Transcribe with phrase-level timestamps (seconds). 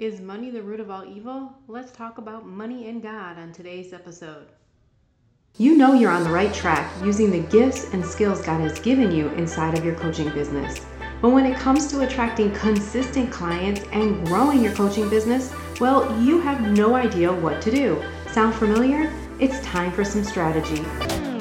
[0.00, 1.52] Is money the root of all evil?
[1.68, 4.46] Let's talk about money and God on today's episode.
[5.58, 9.12] You know you're on the right track using the gifts and skills God has given
[9.12, 10.80] you inside of your coaching business.
[11.20, 16.40] But when it comes to attracting consistent clients and growing your coaching business, well, you
[16.40, 18.02] have no idea what to do.
[18.32, 19.12] Sound familiar?
[19.38, 20.82] It's time for some strategy.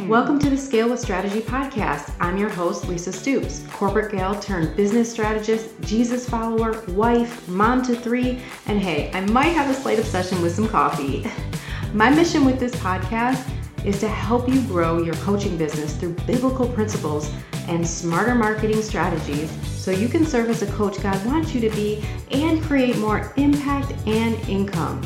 [0.09, 2.11] Welcome to the Scale with Strategy podcast.
[2.19, 7.95] I'm your host, Lisa Stoops, corporate gal turned business strategist, Jesus follower, wife, mom to
[7.95, 11.29] three, and hey, I might have a slight obsession with some coffee.
[11.93, 13.47] My mission with this podcast
[13.85, 17.31] is to help you grow your coaching business through biblical principles
[17.67, 21.69] and smarter marketing strategies so you can serve as a coach God wants you to
[21.69, 25.03] be and create more impact and income.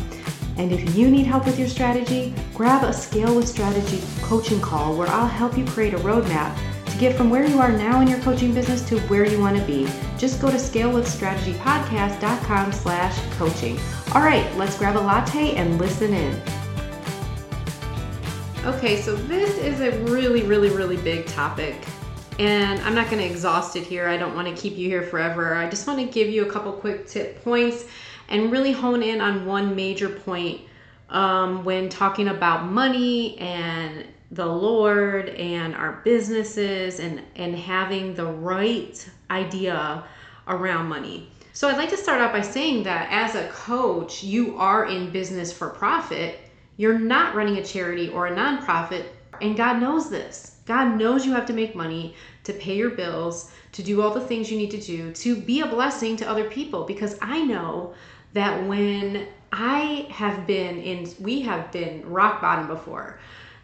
[0.57, 4.95] And if you need help with your strategy, grab a Scale with Strategy coaching call
[4.95, 8.07] where I'll help you create a roadmap to get from where you are now in
[8.07, 9.87] your coaching business to where you want to be.
[10.17, 13.79] Just go to scalewithstrategypodcast.com slash coaching.
[14.13, 16.39] All right, let's grab a latte and listen in.
[18.63, 21.75] Okay, so this is a really, really, really big topic.
[22.39, 24.07] And I'm not going to exhaust it here.
[24.07, 25.55] I don't want to keep you here forever.
[25.55, 27.85] I just want to give you a couple quick tip points
[28.33, 30.59] and really hone in on one major point
[31.09, 38.25] um, when talking about money and the Lord and our businesses and, and having the
[38.25, 40.03] right idea
[40.47, 41.29] around money.
[41.53, 45.11] So, I'd like to start out by saying that as a coach, you are in
[45.11, 46.39] business for profit.
[46.77, 49.05] You're not running a charity or a nonprofit,
[49.39, 50.57] and God knows this.
[50.65, 54.21] God knows you have to make money to pay your bills, to do all the
[54.21, 56.85] things you need to do, to be a blessing to other people.
[56.85, 57.93] Because I know
[58.33, 63.19] that when I have been in, we have been rock bottom before.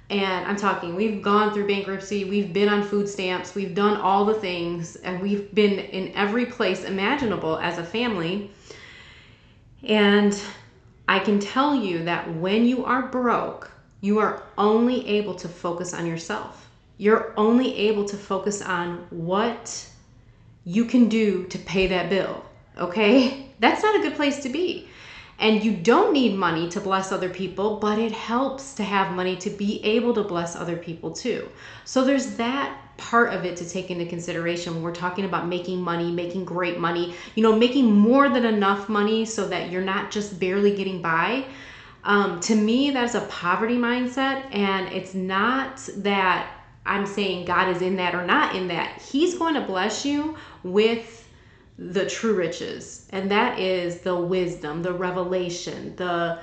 [0.10, 4.26] And I'm talking, we've gone through bankruptcy, we've been on food stamps, we've done all
[4.26, 8.50] the things, and we've been in every place imaginable as a family.
[9.84, 10.40] And
[11.08, 15.94] I can tell you that when you are broke, you are only able to focus
[15.94, 16.70] on yourself.
[16.98, 19.88] You're only able to focus on what
[20.66, 22.44] you can do to pay that bill,
[22.78, 23.49] okay?
[23.60, 24.88] That's not a good place to be.
[25.40, 29.38] And you don't need money to bless other people, but it helps to have money
[29.38, 31.48] to be able to bless other people too.
[31.86, 35.82] So there's that part of it to take into consideration when we're talking about making
[35.82, 40.12] money, making great money, you know, making more than enough money so that you're not
[40.12, 41.46] just barely getting by.
[42.04, 46.52] Um, to me, that's a poverty mindset, and it's not that
[46.86, 49.02] I'm saying God is in that or not in that.
[49.02, 51.29] He's going to bless you with
[51.80, 56.38] the true riches, and that is the wisdom, the revelation, the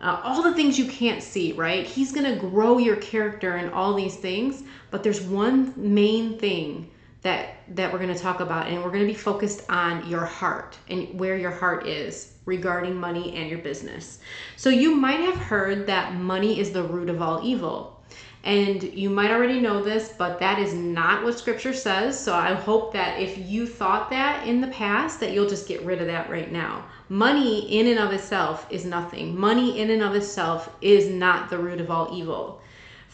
[0.00, 1.86] uh, all the things you can't see, right?
[1.86, 6.90] He's going to grow your character and all these things, but there's one main thing
[7.22, 10.24] that that we're going to talk about and we're going to be focused on your
[10.24, 14.18] heart and where your heart is regarding money and your business.
[14.56, 18.01] So you might have heard that money is the root of all evil.
[18.44, 22.18] And you might already know this, but that is not what scripture says.
[22.18, 25.84] So I hope that if you thought that in the past, that you'll just get
[25.84, 26.86] rid of that right now.
[27.08, 29.38] Money in and of itself is nothing.
[29.38, 32.60] Money in and of itself is not the root of all evil.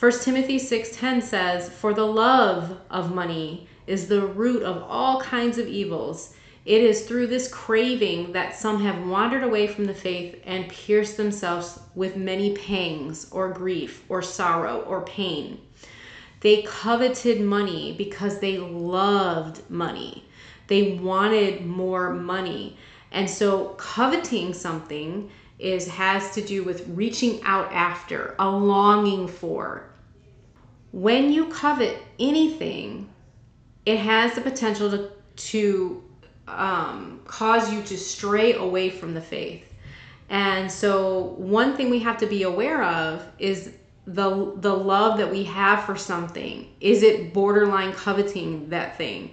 [0.00, 5.58] 1 Timothy 6:10 says, "For the love of money is the root of all kinds
[5.58, 6.30] of evils."
[6.68, 11.16] It is through this craving that some have wandered away from the faith and pierced
[11.16, 15.62] themselves with many pangs, or grief, or sorrow, or pain.
[16.40, 20.26] They coveted money because they loved money.
[20.66, 22.76] They wanted more money.
[23.12, 29.88] And so coveting something is has to do with reaching out after, a longing for.
[30.92, 33.08] When you covet anything,
[33.86, 36.04] it has the potential to, to
[36.56, 39.74] um, cause you to stray away from the faith.
[40.30, 43.72] And so, one thing we have to be aware of is
[44.06, 46.68] the the love that we have for something.
[46.80, 49.32] Is it borderline coveting that thing?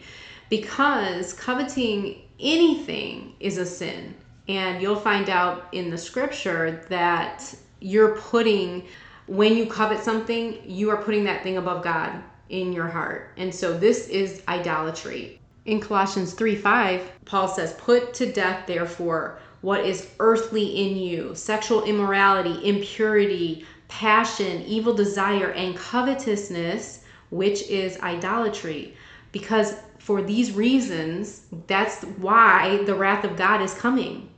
[0.49, 4.15] Because coveting anything is a sin.
[4.47, 8.85] And you'll find out in the scripture that you're putting
[9.27, 13.31] when you covet something, you are putting that thing above God in your heart.
[13.37, 15.39] And so this is idolatry.
[15.65, 21.33] In Colossians 3 5, Paul says, Put to death, therefore, what is earthly in you
[21.33, 28.95] sexual immorality, impurity, passion, evil desire, and covetousness, which is idolatry.
[29.31, 34.29] Because for these reasons, that's why the wrath of God is coming.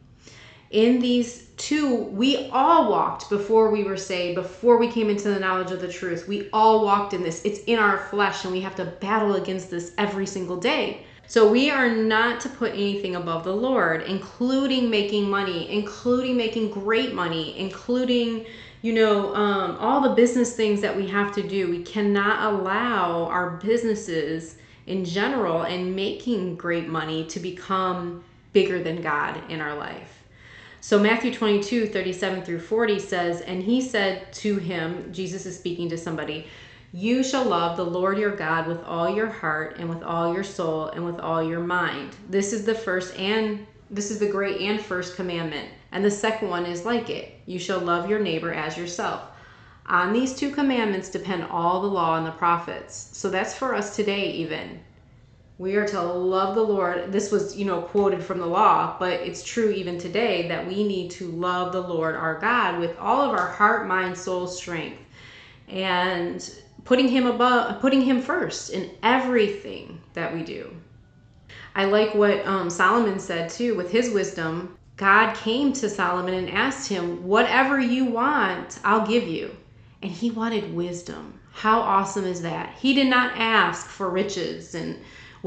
[0.69, 5.39] In these two, we all walked before we were saved, before we came into the
[5.41, 6.25] knowledge of the truth.
[6.25, 7.44] We all walked in this.
[7.44, 11.06] It's in our flesh, and we have to battle against this every single day.
[11.29, 16.71] So we are not to put anything above the Lord, including making money, including making
[16.71, 18.45] great money, including,
[18.81, 21.69] you know, um, all the business things that we have to do.
[21.69, 29.01] We cannot allow our businesses in general and making great money to become bigger than
[29.01, 30.24] God in our life.
[30.79, 35.89] So Matthew 22, 37 through 40 says, And he said to him, Jesus is speaking
[35.89, 36.47] to somebody,
[36.94, 40.44] you shall love the Lord your God with all your heart and with all your
[40.44, 42.16] soul and with all your mind.
[42.30, 45.69] This is the first and this is the great and first commandment.
[45.92, 47.39] And the second one is like it.
[47.45, 49.22] You shall love your neighbor as yourself.
[49.86, 53.10] On these two commandments depend all the law and the prophets.
[53.13, 54.80] So that's for us today even.
[55.57, 57.12] We are to love the Lord.
[57.12, 60.84] This was, you know, quoted from the law, but it's true even today that we
[60.84, 65.00] need to love the Lord our God with all of our heart, mind, soul, strength.
[65.68, 66.48] And
[66.88, 70.74] putting him above putting him first in everything that we do.
[71.75, 76.50] I like what um, solomon said too with his wisdom god came to solomon and
[76.50, 79.54] asked him whatever you want i'll give you.
[80.01, 81.38] And he wanted wisdom.
[81.51, 82.74] How awesome is that?
[82.80, 84.98] He did not ask for riches and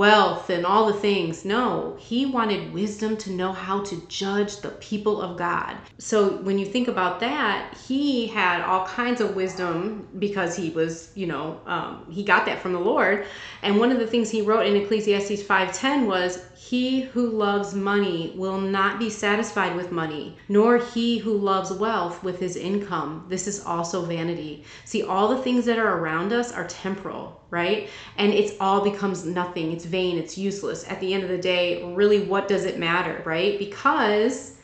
[0.00, 1.44] wealth and all the things.
[1.44, 5.76] No, he wanted wisdom to know how to judge the people of God.
[5.98, 11.12] So when you think about that, he had all kinds of wisdom because he was,
[11.14, 13.26] you know, um, he got that from the Lord.
[13.62, 18.32] And one of the things he wrote in Ecclesiastes 5:10 was, "He who loves money
[18.34, 23.26] will not be satisfied with money, nor he who loves wealth with his income.
[23.28, 27.88] This is also vanity." See, all the things that are around us are temporal right?
[28.16, 29.72] And it's all becomes nothing.
[29.72, 30.88] It's vain, it's useless.
[30.88, 33.58] At the end of the day, really what does it matter, right?
[33.58, 34.56] Because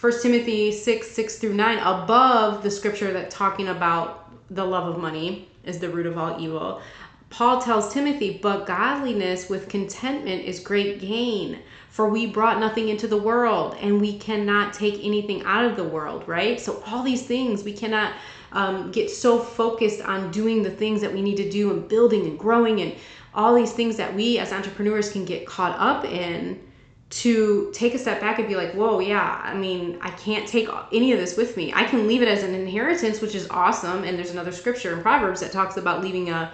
[0.00, 5.00] 1 Timothy 6, 6 through 9, above the scripture that talking about the love of
[5.00, 6.82] money is the root of all evil.
[7.30, 11.60] Paul tells Timothy, but godliness with contentment is great gain.
[11.88, 15.84] For we brought nothing into the world, and we cannot take anything out of the
[15.84, 16.60] world, right?
[16.60, 18.12] So, all these things we cannot
[18.52, 22.26] um, get so focused on doing the things that we need to do and building
[22.26, 22.94] and growing and
[23.34, 26.60] all these things that we as entrepreneurs can get caught up in
[27.08, 30.68] to take a step back and be like, whoa, yeah, I mean, I can't take
[30.92, 31.70] any of this with me.
[31.74, 34.04] I can leave it as an inheritance, which is awesome.
[34.04, 36.50] And there's another scripture in Proverbs that talks about leaving a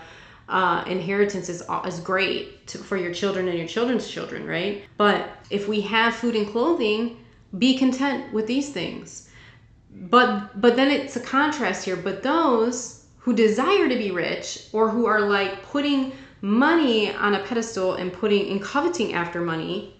[0.48, 4.84] uh, inheritance is, is great to, for your children and your children's children, right?
[4.96, 7.24] But if we have food and clothing,
[7.58, 9.27] be content with these things
[9.90, 11.96] but but then it's a contrast here.
[11.96, 17.43] But those who desire to be rich or who are like putting money on a
[17.44, 19.99] pedestal and putting and coveting after money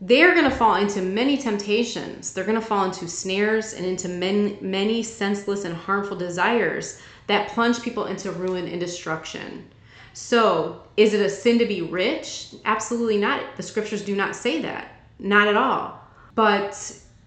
[0.00, 2.32] they're going to fall into many temptations.
[2.32, 7.48] They're going to fall into snares and into many, many senseless and harmful desires that
[7.48, 9.66] plunge people into ruin and destruction.
[10.12, 12.54] So is it a sin to be rich?
[12.66, 13.56] Absolutely not.
[13.56, 14.88] The scriptures do not say that.
[15.18, 16.00] Not at all.
[16.34, 16.74] But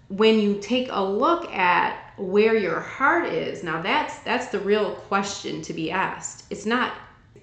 [0.08, 4.92] when you take a look at where your heart is now that's that's the real
[4.92, 6.44] question to be asked.
[6.50, 6.94] It's not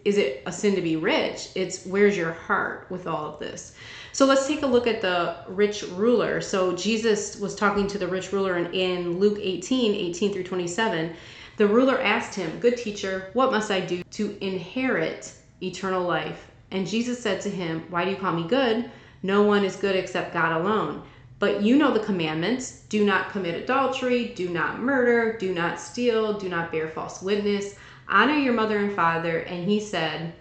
[0.04, 1.50] is it a sin to be rich?
[1.56, 3.76] It's where's your heart with all of this?
[4.12, 6.42] So let's take a look at the rich ruler.
[6.42, 11.16] So jesus was talking to the rich ruler in, in luke 18 18 through 27
[11.58, 15.32] the ruler asked him good teacher what must i do to inherit
[15.62, 16.48] eternal life?
[16.72, 18.90] And jesus said to him why do you call me good?
[19.22, 21.04] No one is good except god alone
[21.38, 26.40] but you know the commandments do not commit adultery, do not murder, do not steal,
[26.40, 27.76] do not bear false witness,
[28.08, 29.40] honor your mother and father.
[29.40, 30.34] And he said,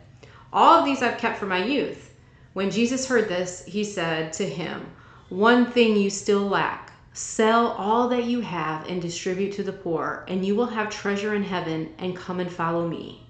[0.53, 2.15] All of these I've kept from my youth.
[2.53, 4.87] When Jesus heard this, he said to him,
[5.31, 10.25] One thing you still lack sell all that you have and distribute to the poor,
[10.27, 13.25] and you will have treasure in heaven, and come and follow me.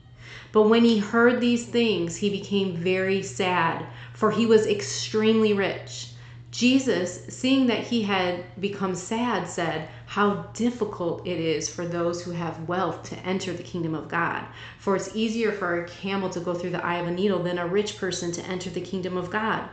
[0.53, 6.14] But when he heard these things, he became very sad, for he was extremely rich.
[6.55, 12.31] Jesus, seeing that he had become sad, said, How difficult it is for those who
[12.31, 14.45] have wealth to enter the kingdom of God.
[14.79, 17.59] For it's easier for a camel to go through the eye of a needle than
[17.59, 19.69] a rich person to enter the kingdom of God.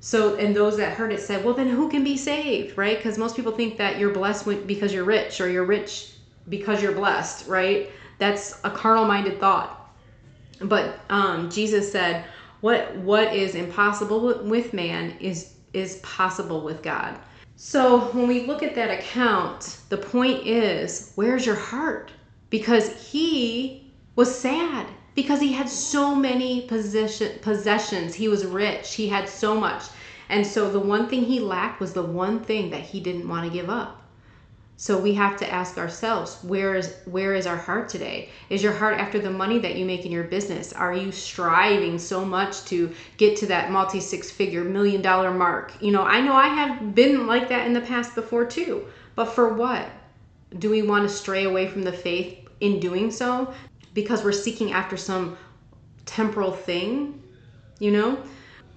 [0.00, 2.96] So, and those that heard it said, Well, then who can be saved, right?
[2.96, 6.14] Because most people think that you're blessed because you're rich or you're rich
[6.48, 7.90] because you're blessed, right?
[8.16, 9.94] That's a carnal minded thought.
[10.62, 12.24] But um, Jesus said,
[12.62, 17.18] what what is impossible with man is is possible with God.
[17.56, 22.10] So when we look at that account, the point is, where's your heart?
[22.50, 28.14] Because he was sad because he had so many possession, possessions.
[28.14, 28.94] He was rich.
[28.94, 29.84] He had so much.
[30.28, 33.46] And so the one thing he lacked was the one thing that he didn't want
[33.46, 34.02] to give up.
[34.76, 38.30] So we have to ask ourselves, where is where is our heart today?
[38.50, 40.72] Is your heart after the money that you make in your business?
[40.72, 45.72] Are you striving so much to get to that multi six figure million dollar mark?
[45.80, 48.86] You know, I know I have been like that in the past before too.
[49.14, 49.88] But for what?
[50.58, 53.54] Do we want to stray away from the faith in doing so
[53.92, 55.36] because we're seeking after some
[56.04, 57.22] temporal thing?
[57.78, 58.18] You know?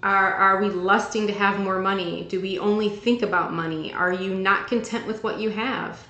[0.04, 2.28] Are, are we lusting to have more money?
[2.30, 3.94] Do we only think about money?
[3.94, 6.08] Are you not content with what you have?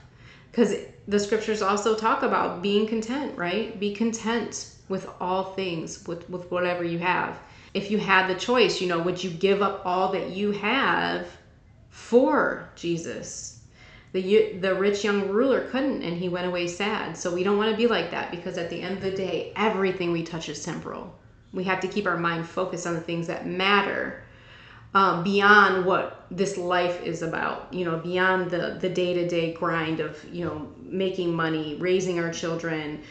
[0.52, 0.76] Because
[1.08, 3.80] the scriptures also talk about being content, right?
[3.80, 7.40] Be content with all things, with, with whatever you have.
[7.74, 11.28] If you had the choice, you know, would you give up all that you have
[11.90, 13.62] for Jesus?
[14.12, 17.18] The, the rich young ruler couldn't, and he went away sad.
[17.18, 19.54] So we don't want to be like that because at the end of the day,
[19.56, 21.14] everything we touch is temporal.
[21.54, 24.24] We have to keep our mind focused on the things that matter
[24.94, 27.74] um, beyond what this life is about.
[27.74, 32.20] You know, beyond the the day to day grind of you know making money, raising
[32.20, 33.02] our children,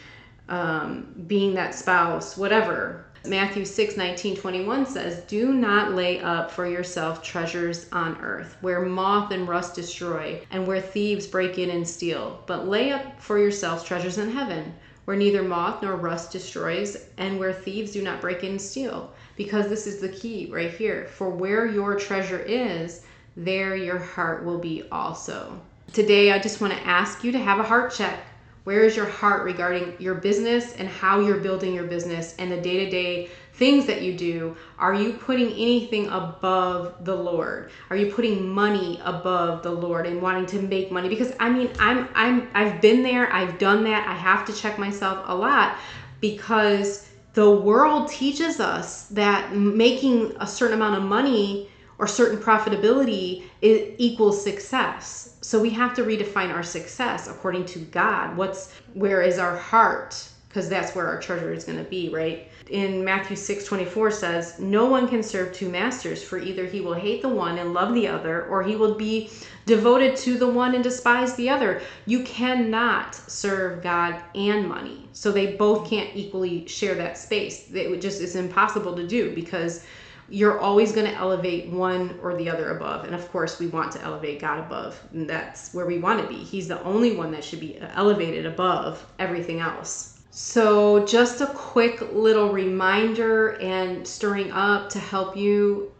[0.49, 3.03] um, being that spouse, whatever.
[3.25, 8.81] Matthew 6, 19, 21 says, Do not lay up for yourself treasures on earth, where
[8.85, 13.37] moth and rust destroy, and where thieves break in and steal, but lay up for
[13.37, 14.73] yourselves treasures in heaven
[15.07, 19.09] where neither moth nor rust destroys, and where thieves do not break in and steal.
[19.37, 21.05] Because this is the key right here.
[21.05, 23.05] For where your treasure is,
[23.37, 25.57] there your heart will be also.
[25.93, 28.19] Today, I just want to ask you to have a heart check.
[28.67, 32.59] Where is your heart regarding your business and how you're building your business and the
[32.59, 37.71] day to day things that you do, are you putting anything above the Lord?
[37.89, 41.07] Are you putting money above the Lord and wanting to make money?
[41.07, 44.05] Because I mean, I'm I'm I've been there, I've done that.
[44.05, 45.77] I have to check myself a lot
[46.19, 51.69] because the world teaches us that making a certain amount of money
[51.99, 55.37] or certain profitability is, equals success.
[55.41, 58.37] So we have to redefine our success according to God.
[58.37, 60.27] What's where is our heart?
[60.47, 62.49] Because that's where our treasure is going to be, right?
[62.69, 66.93] in Matthew 6 24 says, No one can serve two masters, for either he will
[66.93, 69.29] hate the one and love the other, or he will be
[69.65, 71.81] devoted to the one and despise the other.
[72.05, 75.07] You cannot serve God and money.
[75.13, 77.69] So they both can't equally share that space.
[77.73, 79.85] It just is impossible to do because
[80.29, 83.05] you're always going to elevate one or the other above.
[83.05, 84.99] And of course, we want to elevate God above.
[85.13, 86.43] And that's where we want to be.
[86.43, 90.19] He's the only one that should be elevated above everything else.
[90.29, 95.91] So, just a quick little reminder and stirring up to help you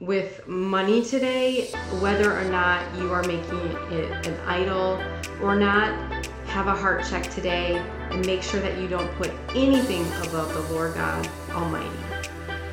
[0.00, 1.66] with money today,
[2.00, 3.60] whether or not you are making
[3.92, 5.00] it an idol
[5.40, 6.26] or not.
[6.46, 7.76] Have a heart check today
[8.10, 12.13] and make sure that you don't put anything above the Lord God Almighty.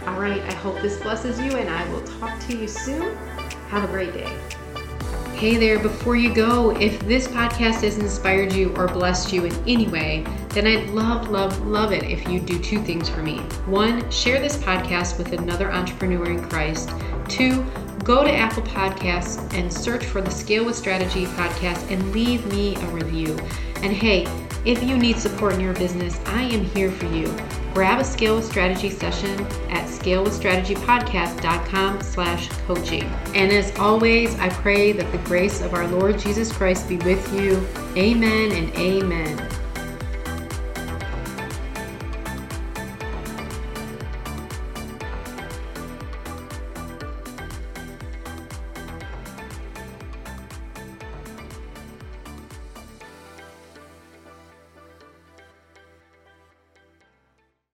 [0.08, 3.16] All right, I hope this blesses you, and I will talk to you soon.
[3.70, 4.36] Have a great day.
[5.36, 9.54] Hey there, before you go, if this podcast has inspired you or blessed you in
[9.68, 13.38] any way, then I'd love, love, love it if you do two things for me.
[13.68, 16.90] One, share this podcast with another entrepreneur in Christ.
[17.30, 17.64] Two,
[18.04, 22.76] go to Apple Podcasts and search for the Scale with Strategy podcast and leave me
[22.76, 23.38] a review.
[23.78, 24.26] And hey,
[24.66, 27.36] if you need support in your business, I am here for you
[27.74, 33.04] grab a Scale with Strategy session at scalewithstrategypodcast.com slash coaching.
[33.34, 37.34] And as always, I pray that the grace of our Lord Jesus Christ be with
[37.34, 37.66] you.
[37.96, 39.61] Amen and amen.